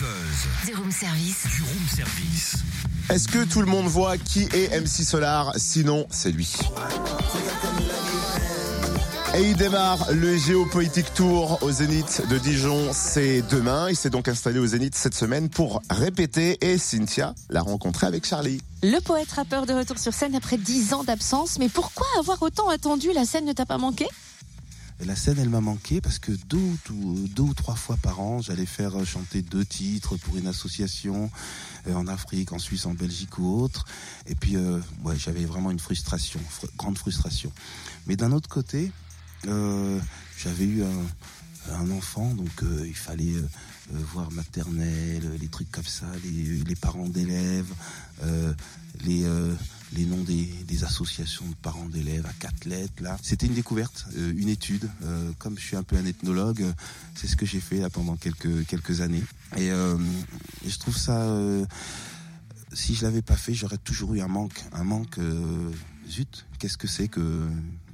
buzz 0.00 0.66
Du 0.66 0.74
room 0.76 0.90
service. 0.92 1.44
du 1.56 1.62
room 1.62 1.88
service. 1.94 2.54
Est-ce 3.10 3.26
que 3.28 3.44
tout 3.44 3.60
le 3.60 3.66
monde 3.66 3.86
voit 3.86 4.16
qui 4.16 4.42
est 4.52 4.80
MC 4.80 5.04
Solar? 5.04 5.52
Sinon, 5.56 6.06
c'est 6.10 6.30
lui. 6.30 6.54
Et 9.34 9.50
il 9.50 9.56
démarre 9.56 10.12
le 10.12 10.36
Géopolitique 10.36 11.12
Tour 11.14 11.58
au 11.62 11.70
Zénith 11.72 12.22
de 12.28 12.38
Dijon. 12.38 12.90
C'est 12.92 13.42
demain. 13.50 13.88
Il 13.88 13.96
s'est 13.96 14.10
donc 14.10 14.28
installé 14.28 14.58
au 14.58 14.66
Zénith 14.66 14.94
cette 14.94 15.14
semaine 15.14 15.48
pour 15.48 15.80
répéter. 15.90 16.58
Et 16.60 16.76
Cynthia 16.78 17.34
l'a 17.48 17.62
rencontré 17.62 18.06
avec 18.06 18.26
Charlie. 18.26 18.60
Le 18.82 19.00
poète 19.00 19.32
rappeur 19.32 19.64
de 19.66 19.72
retour 19.72 19.98
sur 19.98 20.12
scène 20.12 20.34
après 20.34 20.58
10 20.58 20.92
ans 20.92 21.02
d'absence. 21.02 21.58
Mais 21.58 21.68
pourquoi 21.70 22.06
avoir 22.18 22.40
autant 22.42 22.68
attendu? 22.68 23.08
La 23.14 23.24
scène 23.24 23.46
ne 23.46 23.52
t'a 23.52 23.64
pas 23.66 23.78
manqué? 23.78 24.06
La 25.00 25.16
scène, 25.16 25.38
elle 25.40 25.48
m'a 25.48 25.60
manqué 25.60 26.00
parce 26.00 26.20
que 26.20 26.30
deux 26.48 26.58
ou, 26.90 27.28
deux 27.28 27.42
ou 27.42 27.54
trois 27.54 27.74
fois 27.74 27.96
par 27.96 28.20
an, 28.20 28.40
j'allais 28.40 28.66
faire 28.66 28.96
euh, 29.00 29.04
chanter 29.04 29.42
deux 29.42 29.64
titres 29.64 30.16
pour 30.16 30.36
une 30.36 30.46
association 30.46 31.28
euh, 31.88 31.94
en 31.94 32.06
Afrique, 32.06 32.52
en 32.52 32.58
Suisse, 32.60 32.86
en 32.86 32.94
Belgique 32.94 33.36
ou 33.38 33.60
autre. 33.60 33.84
Et 34.26 34.36
puis, 34.36 34.54
euh, 34.56 34.78
ouais, 35.02 35.16
j'avais 35.18 35.44
vraiment 35.44 35.72
une 35.72 35.80
frustration, 35.80 36.38
fr- 36.40 36.68
grande 36.76 36.96
frustration. 36.98 37.52
Mais 38.06 38.14
d'un 38.14 38.30
autre 38.30 38.48
côté, 38.48 38.92
euh, 39.48 39.98
j'avais 40.38 40.64
eu 40.66 40.84
un, 40.84 41.04
un 41.70 41.90
enfant, 41.90 42.34
donc 42.34 42.62
euh, 42.62 42.84
il 42.86 42.94
fallait 42.94 43.34
euh, 43.34 43.48
euh, 43.94 43.98
voir 44.12 44.30
maternelle, 44.32 45.38
les 45.40 45.48
trucs 45.48 45.70
comme 45.70 45.84
ça, 45.84 46.06
les, 46.24 46.76
parents 46.76 47.08
d'élèves, 47.08 47.72
les, 49.04 49.24
les 49.92 50.04
noms 50.06 50.22
des, 50.22 50.44
des 50.66 50.84
associations 50.84 51.46
de 51.46 51.54
parents 51.54 51.86
d'élèves 51.86 52.26
à 52.26 52.32
quatre 52.32 52.64
lettres. 52.64 53.02
Là, 53.02 53.16
c'était 53.22 53.46
une 53.46 53.54
découverte, 53.54 54.06
une 54.16 54.48
étude. 54.48 54.88
Comme 55.38 55.58
je 55.58 55.64
suis 55.64 55.76
un 55.76 55.82
peu 55.82 55.96
un 55.96 56.06
ethnologue, 56.06 56.64
c'est 57.14 57.26
ce 57.26 57.36
que 57.36 57.46
j'ai 57.46 57.60
fait 57.60 57.78
là 57.78 57.90
pendant 57.90 58.16
quelques 58.16 58.66
quelques 58.66 59.00
années. 59.00 59.22
Et, 59.56 59.66
et 59.66 60.68
je 60.68 60.78
trouve 60.78 60.96
ça. 60.96 61.36
si 62.72 62.94
je 62.94 63.04
l'avais 63.04 63.22
pas 63.22 63.36
fait, 63.36 63.54
j'aurais 63.54 63.78
toujours 63.78 64.14
eu 64.14 64.20
un 64.20 64.28
manque, 64.28 64.60
un 64.72 64.84
manque. 64.84 65.18
zut, 66.08 66.46
qu'est-ce 66.58 66.78
que 66.78 66.88
c'est 66.88 67.08
que 67.08 67.48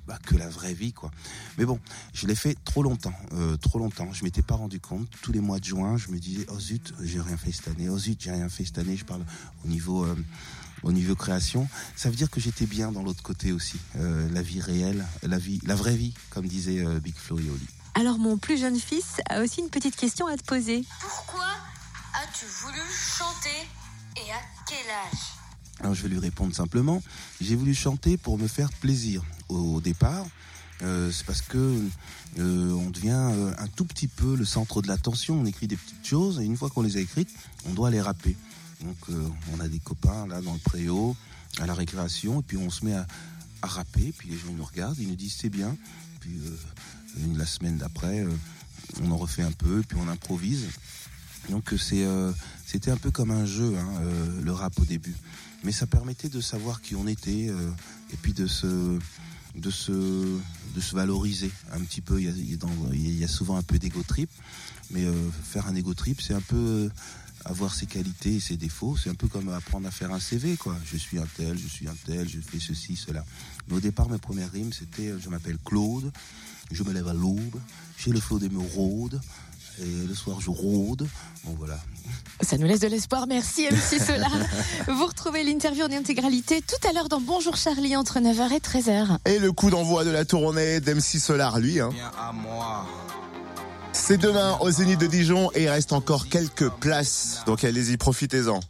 bah, 0.08 0.18
que 0.24 0.34
la 0.36 0.48
vraie 0.48 0.72
vie, 0.72 0.94
quoi. 0.94 1.10
Mais 1.58 1.66
bon, 1.66 1.78
je 2.14 2.26
l'ai 2.26 2.34
fait 2.34 2.56
trop 2.64 2.82
longtemps, 2.82 3.12
euh, 3.34 3.58
trop 3.58 3.78
longtemps. 3.78 4.10
Je 4.12 4.24
m'étais 4.24 4.40
pas 4.40 4.54
rendu 4.54 4.80
compte. 4.80 5.06
Tous 5.20 5.32
les 5.32 5.40
mois 5.40 5.58
de 5.60 5.64
juin, 5.64 5.98
je 5.98 6.08
me 6.08 6.18
disais, 6.18 6.46
oh 6.48 6.58
zut, 6.58 6.94
j'ai 7.02 7.20
rien 7.20 7.36
fait 7.36 7.52
cette 7.52 7.68
année. 7.68 7.90
Oh 7.90 7.98
zut, 7.98 8.18
j'ai 8.20 8.32
rien 8.32 8.48
fait 8.48 8.64
cette 8.64 8.78
année. 8.78 8.96
Je 8.96 9.04
parle 9.04 9.24
au 9.64 9.68
niveau, 9.68 10.04
euh, 10.04 10.16
au 10.82 10.92
niveau 10.92 11.14
création. 11.14 11.68
Ça 11.94 12.08
veut 12.08 12.16
dire 12.16 12.30
que 12.30 12.40
j'étais 12.40 12.64
bien 12.64 12.90
dans 12.90 13.02
l'autre 13.02 13.22
côté 13.22 13.52
aussi, 13.52 13.78
Euh, 13.96 14.28
la 14.32 14.40
vie 14.42 14.60
réelle, 14.60 15.04
la 15.22 15.38
vie, 15.38 15.60
la 15.64 15.74
vraie 15.74 15.96
vie, 15.96 16.14
comme 16.30 16.46
disait 16.48 16.84
euh, 16.84 17.00
Big 17.00 17.14
Flo 17.14 17.38
et 17.38 17.50
Oli. 17.50 17.66
Alors 17.94 18.18
mon 18.18 18.38
plus 18.38 18.58
jeune 18.58 18.78
fils 18.78 19.20
a 19.28 19.42
aussi 19.42 19.60
une 19.60 19.70
petite 19.70 19.96
question 19.96 20.26
à 20.26 20.36
te 20.36 20.44
poser. 20.44 20.84
Pourquoi 21.00 21.48
as-tu 22.14 22.46
voulu 22.62 22.80
chanter 23.18 23.68
et 24.16 24.30
à 24.32 24.40
quel 24.66 24.88
âge? 24.88 25.24
Alors 25.80 25.94
je 25.94 26.02
vais 26.02 26.08
lui 26.08 26.18
répondre 26.18 26.54
simplement. 26.54 27.02
J'ai 27.40 27.56
voulu 27.56 27.74
chanter 27.74 28.16
pour 28.16 28.38
me 28.38 28.48
faire 28.48 28.72
plaisir. 28.72 29.22
Au 29.48 29.80
départ, 29.80 30.26
euh, 30.82 31.10
c'est 31.10 31.26
parce 31.26 31.42
que 31.42 31.82
euh, 32.38 32.72
on 32.72 32.90
devient 32.90 33.30
euh, 33.32 33.52
un 33.58 33.66
tout 33.66 33.84
petit 33.84 34.06
peu 34.06 34.36
le 34.36 34.44
centre 34.44 34.80
de 34.80 34.88
l'attention. 34.88 35.40
On 35.40 35.46
écrit 35.46 35.66
des 35.66 35.76
petites 35.76 36.06
choses 36.06 36.38
et 36.40 36.44
une 36.44 36.56
fois 36.56 36.70
qu'on 36.70 36.82
les 36.82 36.96
a 36.96 37.00
écrites, 37.00 37.30
on 37.66 37.72
doit 37.72 37.90
les 37.90 38.00
rapper. 38.00 38.36
Donc 38.82 38.96
on 39.52 39.58
a 39.58 39.66
des 39.66 39.80
copains 39.80 40.28
là 40.28 40.40
dans 40.40 40.52
le 40.52 40.60
préau, 40.60 41.16
à 41.58 41.66
la 41.66 41.74
récréation, 41.74 42.40
et 42.40 42.42
puis 42.44 42.56
on 42.56 42.70
se 42.70 42.84
met 42.84 42.94
à, 42.94 43.08
à 43.62 43.66
rapper. 43.66 44.14
Puis 44.16 44.28
les 44.28 44.38
gens 44.38 44.52
nous 44.56 44.64
regardent, 44.64 44.98
ils 45.00 45.08
nous 45.08 45.16
disent 45.16 45.34
c'est 45.36 45.50
bien. 45.50 45.76
Puis 46.20 46.38
la 47.36 47.44
semaine 47.44 47.76
d'après, 47.76 48.24
on 49.02 49.10
en 49.10 49.16
refait 49.16 49.42
un 49.42 49.50
peu, 49.50 49.82
puis 49.82 49.98
on 50.00 50.06
improvise. 50.06 50.66
Donc 51.50 51.74
c'est 51.76 52.06
c'était 52.66 52.92
un 52.92 52.96
peu 52.96 53.10
comme 53.10 53.32
un 53.32 53.46
jeu, 53.46 53.76
hein, 53.76 53.88
le 54.44 54.52
rap 54.52 54.78
au 54.78 54.84
début. 54.84 55.16
Mais 55.64 55.72
ça 55.72 55.88
permettait 55.88 56.28
de 56.28 56.40
savoir 56.40 56.80
qui 56.80 56.94
on 56.94 57.08
était 57.08 57.46
et 57.46 58.16
puis 58.22 58.32
de 58.32 58.46
se 58.46 59.00
de 59.54 59.70
se 59.70 60.94
valoriser 60.94 61.50
un 61.72 61.80
petit 61.80 62.00
peu. 62.00 62.20
Il 62.20 63.18
y 63.18 63.24
a, 63.24 63.28
souvent 63.28 63.56
un 63.56 63.62
peu 63.62 63.78
d'ego 63.78 64.02
trip, 64.02 64.30
mais 64.90 65.04
euh, 65.04 65.12
faire 65.42 65.66
un 65.66 65.74
ego 65.74 65.94
trip, 65.94 66.20
c'est 66.20 66.34
un 66.34 66.40
peu 66.40 66.56
euh, 66.56 66.88
avoir 67.44 67.74
ses 67.74 67.86
qualités 67.86 68.36
et 68.36 68.40
ses 68.40 68.56
défauts. 68.56 68.96
C'est 68.96 69.10
un 69.10 69.14
peu 69.14 69.28
comme 69.28 69.48
apprendre 69.48 69.86
à 69.86 69.90
faire 69.90 70.12
un 70.12 70.20
CV, 70.20 70.56
quoi. 70.56 70.76
Je 70.84 70.96
suis 70.96 71.18
un 71.18 71.26
tel, 71.36 71.58
je 71.58 71.68
suis 71.68 71.88
un 71.88 71.96
tel, 72.06 72.28
je 72.28 72.40
fais 72.40 72.60
ceci, 72.60 72.96
cela. 72.96 73.24
Mais 73.68 73.76
au 73.76 73.80
départ, 73.80 74.08
mes 74.08 74.18
premières 74.18 74.52
rimes, 74.52 74.72
c'était 74.72 75.08
euh, 75.08 75.18
je 75.18 75.28
m'appelle 75.28 75.58
Claude, 75.64 76.10
je 76.70 76.82
me 76.82 76.92
lève 76.92 77.08
à 77.08 77.14
l'aube, 77.14 77.60
j'ai 77.98 78.10
le 78.10 78.20
flot 78.20 78.38
d'émeraude. 78.38 79.20
Et 79.80 80.06
le 80.06 80.14
soir, 80.14 80.40
je 80.40 80.50
rôde. 80.50 81.06
Bon, 81.44 81.54
voilà. 81.58 81.78
Ça 82.40 82.56
nous 82.58 82.66
laisse 82.66 82.80
de 82.80 82.88
l'espoir, 82.88 83.26
merci 83.28 83.66
MC 83.70 84.00
Solar. 84.06 84.30
Vous 84.88 85.06
retrouvez 85.06 85.44
l'interview 85.44 85.84
en 85.84 85.92
intégralité 85.92 86.62
tout 86.62 86.88
à 86.88 86.92
l'heure 86.92 87.08
dans 87.08 87.20
Bonjour 87.20 87.56
Charlie 87.56 87.96
entre 87.96 88.18
9h 88.18 88.52
et 88.52 88.58
13h. 88.58 89.18
Et 89.26 89.38
le 89.38 89.52
coup 89.52 89.70
d'envoi 89.70 90.04
de 90.04 90.10
la 90.10 90.24
tournée 90.24 90.80
d'MC 90.80 91.18
Solar, 91.20 91.58
lui. 91.58 91.80
Hein. 91.80 91.90
à 92.18 92.32
moi. 92.32 92.86
C'est 93.92 94.18
demain 94.18 94.56
au 94.60 94.70
Zénith 94.70 95.00
de 95.00 95.06
Dijon 95.06 95.50
et 95.54 95.64
il 95.64 95.68
reste 95.68 95.92
encore 95.92 96.28
quelques 96.28 96.70
places. 96.70 97.42
Donc 97.46 97.64
allez-y, 97.64 97.96
profitez-en. 97.96 98.60